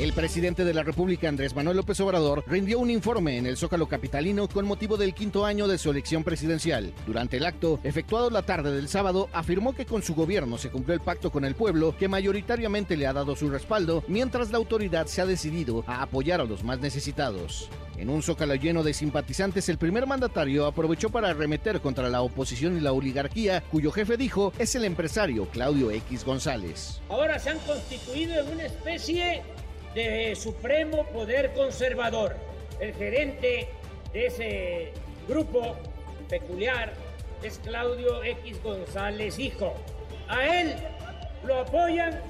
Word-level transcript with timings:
El 0.00 0.14
presidente 0.14 0.64
de 0.64 0.72
la 0.72 0.82
República, 0.82 1.28
Andrés 1.28 1.54
Manuel 1.54 1.76
López 1.76 2.00
Obrador, 2.00 2.42
rindió 2.46 2.78
un 2.78 2.88
informe 2.88 3.36
en 3.36 3.44
el 3.44 3.58
Zócalo 3.58 3.86
Capitalino 3.86 4.48
con 4.48 4.64
motivo 4.64 4.96
del 4.96 5.12
quinto 5.12 5.44
año 5.44 5.68
de 5.68 5.76
su 5.76 5.90
elección 5.90 6.24
presidencial. 6.24 6.94
Durante 7.06 7.36
el 7.36 7.44
acto, 7.44 7.80
efectuado 7.84 8.30
la 8.30 8.40
tarde 8.40 8.72
del 8.72 8.88
sábado, 8.88 9.28
afirmó 9.34 9.74
que 9.74 9.84
con 9.84 10.02
su 10.02 10.14
gobierno 10.14 10.56
se 10.56 10.70
cumplió 10.70 10.94
el 10.94 11.02
pacto 11.02 11.30
con 11.30 11.44
el 11.44 11.54
pueblo, 11.54 11.94
que 11.98 12.08
mayoritariamente 12.08 12.96
le 12.96 13.06
ha 13.06 13.12
dado 13.12 13.36
su 13.36 13.50
respaldo, 13.50 14.02
mientras 14.08 14.50
la 14.50 14.56
autoridad 14.56 15.06
se 15.06 15.20
ha 15.20 15.26
decidido 15.26 15.84
a 15.86 16.00
apoyar 16.00 16.40
a 16.40 16.44
los 16.44 16.64
más 16.64 16.80
necesitados. 16.80 17.68
En 17.98 18.08
un 18.08 18.22
zócalo 18.22 18.54
lleno 18.54 18.82
de 18.82 18.94
simpatizantes, 18.94 19.68
el 19.68 19.76
primer 19.76 20.06
mandatario 20.06 20.64
aprovechó 20.64 21.10
para 21.10 21.28
arremeter 21.28 21.82
contra 21.82 22.08
la 22.08 22.22
oposición 22.22 22.74
y 22.78 22.80
la 22.80 22.92
oligarquía, 22.92 23.62
cuyo 23.70 23.92
jefe 23.92 24.16
dijo 24.16 24.54
es 24.58 24.74
el 24.74 24.86
empresario 24.86 25.46
Claudio 25.50 25.90
X 25.90 26.24
González. 26.24 27.02
Ahora 27.10 27.38
se 27.38 27.50
han 27.50 27.58
constituido 27.58 28.40
en 28.40 28.48
una 28.54 28.64
especie 28.64 29.42
de 29.94 30.34
supremo 30.36 31.04
poder 31.06 31.52
conservador. 31.52 32.36
El 32.78 32.94
gerente 32.94 33.68
de 34.12 34.26
ese 34.26 34.92
grupo 35.28 35.76
peculiar 36.28 36.92
es 37.42 37.58
Claudio 37.58 38.22
X 38.22 38.62
González 38.62 39.38
Hijo. 39.38 39.74
A 40.28 40.46
él 40.46 40.76
lo 41.44 41.60
apoyan 41.60 42.20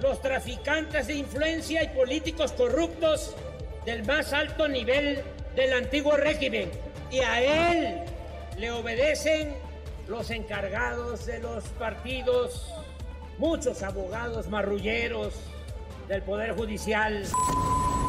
los 0.00 0.20
traficantes 0.20 1.06
de 1.06 1.14
influencia 1.14 1.82
y 1.82 1.88
políticos 1.88 2.52
corruptos 2.52 3.34
del 3.84 4.04
más 4.04 4.32
alto 4.32 4.66
nivel 4.66 5.22
del 5.54 5.72
antiguo 5.72 6.16
régimen. 6.16 6.70
Y 7.10 7.20
a 7.20 7.72
él 7.72 8.00
le 8.58 8.70
obedecen 8.70 9.54
los 10.08 10.30
encargados 10.30 11.26
de 11.26 11.38
los 11.38 11.64
partidos, 11.78 12.72
muchos 13.38 13.82
abogados 13.82 14.48
marrulleros 14.48 15.34
del 16.10 16.22
Poder 16.22 16.56
Judicial. 16.56 17.22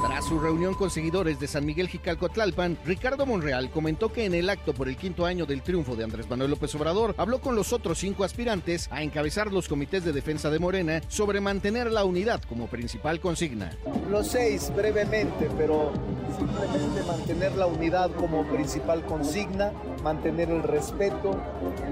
Tras 0.03 0.25
su 0.25 0.39
reunión 0.39 0.73
con 0.73 0.89
seguidores 0.89 1.39
de 1.39 1.45
San 1.45 1.63
Miguel 1.63 1.87
Jicalcotlalpan, 1.87 2.79
Ricardo 2.83 3.27
Monreal 3.27 3.69
comentó 3.69 4.11
que 4.11 4.25
en 4.25 4.33
el 4.33 4.49
acto 4.49 4.73
por 4.73 4.89
el 4.89 4.97
quinto 4.97 5.27
año 5.27 5.45
del 5.45 5.61
triunfo 5.61 5.95
de 5.95 6.03
Andrés 6.03 6.27
Manuel 6.27 6.49
López 6.49 6.73
Obrador 6.73 7.13
habló 7.19 7.39
con 7.39 7.55
los 7.55 7.71
otros 7.71 7.99
cinco 7.99 8.23
aspirantes 8.23 8.89
a 8.91 9.03
encabezar 9.03 9.53
los 9.53 9.67
comités 9.67 10.03
de 10.03 10.11
defensa 10.11 10.49
de 10.49 10.57
Morena 10.57 11.01
sobre 11.07 11.39
mantener 11.39 11.91
la 11.91 12.03
unidad 12.03 12.41
como 12.49 12.65
principal 12.65 13.19
consigna. 13.19 13.77
Los 14.09 14.29
seis 14.29 14.73
brevemente, 14.75 15.47
pero 15.55 15.93
simplemente 16.35 17.03
mantener 17.03 17.55
la 17.55 17.67
unidad 17.67 18.09
como 18.15 18.43
principal 18.45 19.05
consigna, 19.05 19.71
mantener 20.03 20.49
el 20.49 20.63
respeto 20.63 21.39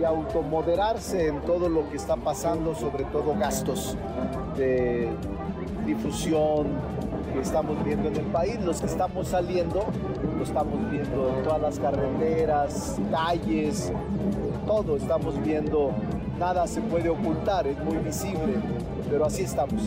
y 0.02 0.04
automoderarse 0.04 1.28
en 1.28 1.42
todo 1.42 1.70
lo 1.70 1.88
que 1.92 1.98
está 1.98 2.16
pasando, 2.16 2.74
sobre 2.74 3.04
todo 3.06 3.36
gastos 3.38 3.96
de 4.58 5.08
difusión 5.90 6.68
que 7.34 7.42
estamos 7.42 7.84
viendo 7.84 8.10
en 8.10 8.16
el 8.16 8.26
país. 8.26 8.60
Los 8.64 8.80
que 8.80 8.88
estamos 8.88 9.28
saliendo, 9.28 9.86
lo 10.38 10.44
estamos 10.44 10.92
viendo 10.92 11.36
en 11.36 11.44
todas 11.44 11.62
las 11.62 11.80
carreteras, 11.80 12.98
calles, 13.12 13.92
todo 14.66 14.98
estamos 14.98 15.42
viendo. 15.42 15.92
Nada 16.40 16.68
se 16.68 16.82
puede 16.82 17.10
ocultar, 17.10 17.68
es 17.68 17.78
muy 17.84 17.98
visible, 17.98 18.56
pero 19.10 19.26
así 19.26 19.44
estamos. 19.44 19.82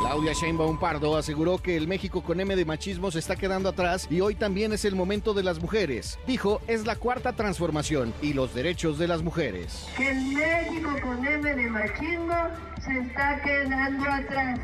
Claudia 0.00 0.32
Sheinbaum 0.32 0.78
Pardo 0.78 1.16
aseguró 1.16 1.58
que 1.58 1.76
el 1.76 1.88
México 1.88 2.22
con 2.22 2.40
M 2.40 2.54
de 2.54 2.64
machismo 2.64 3.10
se 3.10 3.18
está 3.18 3.34
quedando 3.34 3.68
atrás 3.68 4.06
y 4.08 4.20
hoy 4.20 4.36
también 4.36 4.72
es 4.72 4.84
el 4.84 4.94
momento 4.94 5.34
de 5.34 5.42
las 5.42 5.60
mujeres. 5.60 6.18
Dijo, 6.26 6.60
es 6.68 6.86
la 6.86 6.94
cuarta 6.96 7.32
transformación 7.32 8.14
y 8.22 8.32
los 8.32 8.54
derechos 8.54 8.98
de 8.98 9.08
las 9.08 9.22
mujeres. 9.22 9.88
Que 9.96 10.10
el 10.10 10.24
México 10.34 10.90
con 11.02 11.26
M 11.26 11.54
de 11.54 11.70
machismo 11.70 12.34
se 12.80 12.98
está 13.00 13.42
quedando 13.42 14.08
atrás 14.08 14.60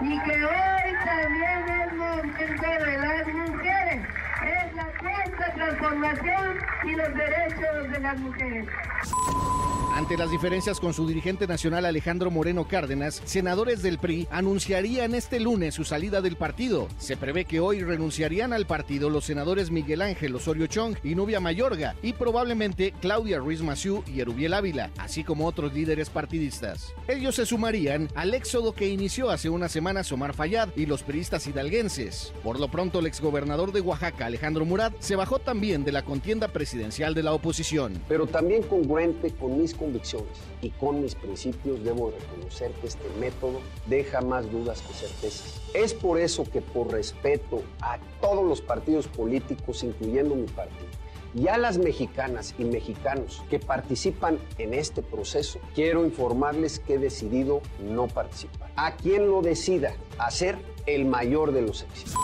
y 0.00 0.22
que 0.22 0.44
hoy 0.44 0.94
también 1.04 1.68
es 1.82 1.92
momento 1.94 2.66
de 2.84 2.96
las 2.98 3.26
mujeres. 3.26 4.06
Es 4.46 4.74
la 4.76 4.92
cuarta 5.00 5.54
transformación 5.54 6.58
y 6.84 6.90
los 6.92 7.14
derechos 7.14 7.92
de 7.92 8.00
las 8.00 8.18
mujeres. 8.20 8.66
Ante 9.96 10.18
las 10.18 10.30
diferencias 10.30 10.78
con 10.78 10.92
su 10.92 11.06
dirigente 11.06 11.46
nacional 11.46 11.86
Alejandro 11.86 12.30
Moreno 12.30 12.68
Cárdenas, 12.68 13.22
senadores 13.24 13.80
del 13.82 13.98
PRI 13.98 14.28
anunciarían 14.30 15.14
este 15.14 15.40
lunes 15.40 15.74
su 15.74 15.84
salida 15.84 16.20
del 16.20 16.36
partido. 16.36 16.86
Se 16.98 17.16
prevé 17.16 17.46
que 17.46 17.60
hoy 17.60 17.80
renunciarían 17.80 18.52
al 18.52 18.66
partido 18.66 19.08
los 19.08 19.24
senadores 19.24 19.70
Miguel 19.70 20.02
Ángel 20.02 20.34
Osorio 20.34 20.66
Chong 20.66 20.98
y 21.02 21.14
Nubia 21.14 21.40
Mayorga 21.40 21.94
y 22.02 22.12
probablemente 22.12 22.92
Claudia 23.00 23.38
Ruiz 23.38 23.62
Massieu 23.62 24.04
y 24.06 24.20
Erubiel 24.20 24.52
Ávila, 24.52 24.90
así 24.98 25.24
como 25.24 25.46
otros 25.46 25.72
líderes 25.72 26.10
partidistas. 26.10 26.92
Ellos 27.08 27.36
se 27.36 27.46
sumarían 27.46 28.10
al 28.14 28.34
éxodo 28.34 28.74
que 28.74 28.88
inició 28.88 29.30
hace 29.30 29.48
unas 29.48 29.72
semanas 29.72 30.12
Omar 30.12 30.34
Fayad 30.34 30.68
y 30.76 30.84
los 30.84 31.04
priistas 31.04 31.46
hidalguenses. 31.46 32.34
Por 32.44 32.60
lo 32.60 32.68
pronto, 32.70 32.98
el 32.98 33.06
exgobernador 33.06 33.72
de 33.72 33.80
Oaxaca, 33.80 34.26
Alejandro 34.26 34.66
Murat, 34.66 34.92
se 34.98 35.16
bajó 35.16 35.38
también 35.38 35.84
de 35.84 35.92
la 35.92 36.04
contienda 36.04 36.48
presidencial 36.48 37.14
de 37.14 37.22
la 37.22 37.32
oposición. 37.32 37.94
Pero 38.08 38.26
también 38.26 38.62
congruente 38.62 39.30
con 39.30 39.58
mis 39.58 39.72
convicciones 39.86 40.38
y 40.62 40.70
con 40.70 41.00
mis 41.00 41.14
principios, 41.14 41.82
debo 41.84 42.10
reconocer 42.10 42.72
que 42.72 42.88
este 42.88 43.08
método 43.20 43.60
deja 43.86 44.20
más 44.20 44.50
dudas 44.50 44.82
que 44.82 44.92
certezas. 44.92 45.60
Es 45.74 45.94
por 45.94 46.18
eso 46.18 46.44
que 46.44 46.60
por 46.60 46.90
respeto 46.90 47.62
a 47.80 47.98
todos 48.20 48.44
los 48.44 48.60
partidos 48.60 49.06
políticos, 49.06 49.84
incluyendo 49.84 50.34
mi 50.34 50.46
partido, 50.46 50.86
y 51.34 51.48
a 51.48 51.58
las 51.58 51.78
mexicanas 51.78 52.54
y 52.58 52.64
mexicanos 52.64 53.42
que 53.48 53.60
participan 53.60 54.38
en 54.58 54.74
este 54.74 55.02
proceso, 55.02 55.60
quiero 55.74 56.04
informarles 56.04 56.80
que 56.80 56.94
he 56.94 56.98
decidido 56.98 57.60
no 57.80 58.08
participar. 58.08 58.70
A 58.74 58.96
quien 58.96 59.28
lo 59.28 59.42
decida, 59.42 59.94
hacer 60.18 60.56
el 60.86 61.04
mayor 61.04 61.52
de 61.52 61.62
los 61.62 61.82
éxitos. 61.82 62.14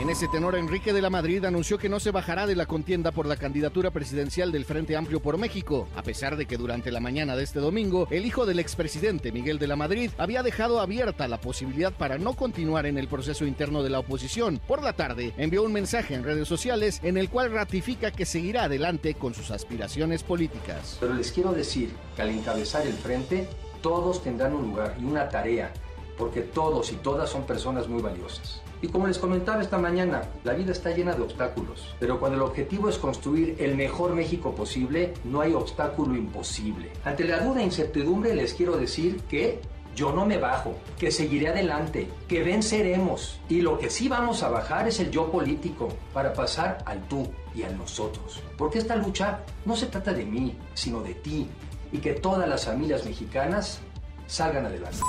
En 0.00 0.08
ese 0.08 0.28
tenor, 0.28 0.56
Enrique 0.56 0.94
de 0.94 1.02
la 1.02 1.10
Madrid 1.10 1.44
anunció 1.44 1.76
que 1.76 1.90
no 1.90 2.00
se 2.00 2.10
bajará 2.10 2.46
de 2.46 2.56
la 2.56 2.64
contienda 2.64 3.12
por 3.12 3.26
la 3.26 3.36
candidatura 3.36 3.90
presidencial 3.90 4.50
del 4.50 4.64
Frente 4.64 4.96
Amplio 4.96 5.20
por 5.20 5.36
México, 5.36 5.88
a 5.94 6.02
pesar 6.02 6.38
de 6.38 6.46
que 6.46 6.56
durante 6.56 6.90
la 6.90 7.00
mañana 7.00 7.36
de 7.36 7.42
este 7.42 7.60
domingo, 7.60 8.08
el 8.10 8.24
hijo 8.24 8.46
del 8.46 8.60
expresidente 8.60 9.30
Miguel 9.30 9.58
de 9.58 9.66
la 9.66 9.76
Madrid 9.76 10.10
había 10.16 10.42
dejado 10.42 10.80
abierta 10.80 11.28
la 11.28 11.38
posibilidad 11.38 11.92
para 11.92 12.16
no 12.16 12.32
continuar 12.32 12.86
en 12.86 12.96
el 12.96 13.08
proceso 13.08 13.44
interno 13.44 13.82
de 13.82 13.90
la 13.90 13.98
oposición. 13.98 14.58
Por 14.66 14.82
la 14.82 14.94
tarde, 14.94 15.34
envió 15.36 15.62
un 15.62 15.74
mensaje 15.74 16.14
en 16.14 16.24
redes 16.24 16.48
sociales 16.48 17.00
en 17.02 17.18
el 17.18 17.28
cual 17.28 17.52
ratifica 17.52 18.10
que 18.10 18.24
seguirá 18.24 18.64
adelante 18.64 19.12
con 19.12 19.34
sus 19.34 19.50
aspiraciones 19.50 20.22
políticas. 20.22 20.96
Pero 20.98 21.12
les 21.12 21.30
quiero 21.30 21.52
decir 21.52 21.90
que 22.16 22.22
al 22.22 22.30
encabezar 22.30 22.86
el 22.86 22.94
frente, 22.94 23.46
todos 23.82 24.22
tendrán 24.22 24.54
un 24.54 24.62
lugar 24.62 24.96
y 24.98 25.04
una 25.04 25.28
tarea, 25.28 25.74
porque 26.20 26.42
todos 26.42 26.92
y 26.92 26.96
todas 26.96 27.30
son 27.30 27.44
personas 27.44 27.88
muy 27.88 28.02
valiosas. 28.02 28.60
Y 28.82 28.88
como 28.88 29.06
les 29.06 29.18
comentaba 29.18 29.62
esta 29.62 29.78
mañana, 29.78 30.22
la 30.44 30.52
vida 30.52 30.72
está 30.72 30.90
llena 30.90 31.14
de 31.14 31.22
obstáculos, 31.22 31.94
pero 31.98 32.20
cuando 32.20 32.36
el 32.36 32.42
objetivo 32.42 32.90
es 32.90 32.98
construir 32.98 33.56
el 33.58 33.74
mejor 33.74 34.14
México 34.14 34.54
posible, 34.54 35.14
no 35.24 35.40
hay 35.40 35.54
obstáculo 35.54 36.14
imposible. 36.14 36.92
Ante 37.04 37.24
la 37.24 37.40
duda 37.40 37.60
e 37.62 37.64
incertidumbre 37.64 38.34
les 38.34 38.52
quiero 38.52 38.76
decir 38.76 39.22
que 39.30 39.62
yo 39.96 40.12
no 40.12 40.26
me 40.26 40.36
bajo, 40.36 40.74
que 40.98 41.10
seguiré 41.10 41.48
adelante, 41.48 42.08
que 42.28 42.42
venceremos. 42.42 43.40
Y 43.48 43.62
lo 43.62 43.78
que 43.78 43.88
sí 43.88 44.08
vamos 44.08 44.42
a 44.42 44.50
bajar 44.50 44.88
es 44.88 45.00
el 45.00 45.10
yo 45.10 45.32
político 45.32 45.88
para 46.12 46.34
pasar 46.34 46.78
al 46.84 47.00
tú 47.08 47.26
y 47.54 47.62
al 47.62 47.78
nosotros. 47.78 48.42
Porque 48.58 48.78
esta 48.78 48.94
lucha 48.94 49.40
no 49.64 49.74
se 49.74 49.86
trata 49.86 50.12
de 50.12 50.26
mí, 50.26 50.56
sino 50.74 51.02
de 51.02 51.14
ti. 51.14 51.48
Y 51.92 51.98
que 51.98 52.12
todas 52.12 52.46
las 52.46 52.66
familias 52.66 53.04
mexicanas 53.06 53.80
salgan 54.26 54.66
adelante. 54.66 55.00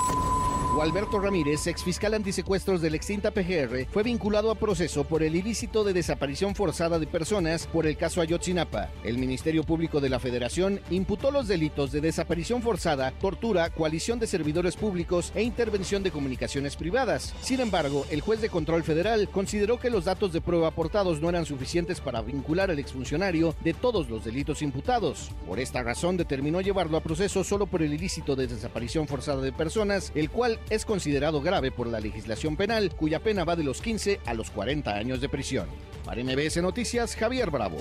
Gualberto 0.74 1.20
Ramírez, 1.20 1.66
exfiscal 1.66 2.14
antisecuestros 2.14 2.80
de 2.80 2.88
la 2.88 2.96
extinta 2.96 3.30
PGR, 3.30 3.86
fue 3.90 4.02
vinculado 4.02 4.50
a 4.50 4.54
proceso 4.54 5.04
por 5.04 5.22
el 5.22 5.36
ilícito 5.36 5.84
de 5.84 5.92
desaparición 5.92 6.54
forzada 6.54 6.98
de 6.98 7.06
personas 7.06 7.66
por 7.66 7.86
el 7.86 7.98
caso 7.98 8.22
Ayotzinapa. 8.22 8.88
El 9.04 9.18
Ministerio 9.18 9.64
Público 9.64 10.00
de 10.00 10.08
la 10.08 10.18
Federación 10.18 10.80
imputó 10.88 11.30
los 11.30 11.46
delitos 11.46 11.92
de 11.92 12.00
desaparición 12.00 12.62
forzada, 12.62 13.10
tortura, 13.10 13.68
coalición 13.68 14.18
de 14.18 14.26
servidores 14.26 14.76
públicos 14.76 15.30
e 15.34 15.42
intervención 15.42 16.02
de 16.02 16.10
comunicaciones 16.10 16.76
privadas. 16.76 17.34
Sin 17.42 17.60
embargo, 17.60 18.06
el 18.10 18.22
juez 18.22 18.40
de 18.40 18.48
control 18.48 18.82
federal 18.82 19.28
consideró 19.28 19.78
que 19.78 19.90
los 19.90 20.06
datos 20.06 20.32
de 20.32 20.40
prueba 20.40 20.68
aportados 20.68 21.20
no 21.20 21.28
eran 21.28 21.44
suficientes 21.44 22.00
para 22.00 22.22
vincular 22.22 22.70
al 22.70 22.78
exfuncionario 22.78 23.54
de 23.62 23.74
todos 23.74 24.08
los 24.08 24.24
delitos 24.24 24.62
imputados. 24.62 25.32
Por 25.46 25.60
esta 25.60 25.82
razón 25.82 26.16
determinó 26.16 26.62
llevarlo 26.62 26.96
a 26.96 27.02
proceso 27.02 27.44
solo 27.44 27.66
por 27.66 27.82
el 27.82 27.92
ilícito 27.92 28.36
de 28.36 28.46
desaparición 28.46 29.06
forzada 29.06 29.42
de 29.42 29.52
personas, 29.52 30.12
el 30.14 30.30
cual 30.30 30.58
es 30.70 30.84
considerado 30.84 31.40
grave 31.40 31.70
por 31.70 31.86
la 31.86 32.00
legislación 32.00 32.56
penal, 32.56 32.94
cuya 32.94 33.20
pena 33.20 33.44
va 33.44 33.56
de 33.56 33.64
los 33.64 33.80
15 33.80 34.20
a 34.24 34.34
los 34.34 34.50
40 34.50 34.94
años 34.94 35.20
de 35.20 35.28
prisión. 35.28 35.66
Para 36.04 36.22
MBS 36.22 36.62
Noticias, 36.62 37.14
Javier 37.16 37.50
Bravo. 37.50 37.78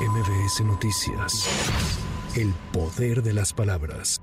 MBS 0.00 0.64
Noticias. 0.64 1.48
El 2.36 2.52
poder 2.72 3.22
de 3.22 3.34
las 3.34 3.52
palabras. 3.52 4.20